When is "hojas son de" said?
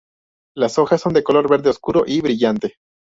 0.79-1.21